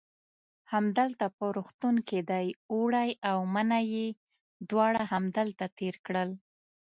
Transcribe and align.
همدلته 0.71 1.25
په 1.37 1.45
روغتون 1.55 1.95
کې 2.07 2.19
دی، 2.29 2.45
اوړی 2.73 3.09
او 3.29 3.37
منی 3.53 3.83
یې 3.95 4.07
دواړه 4.69 5.01
همدلته 5.13 5.65
تېر 5.77 5.95
کړل. 6.05 6.29